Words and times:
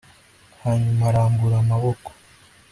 Hanyuma 0.63 1.03
arambura 1.09 1.55
amaboko 1.63 2.09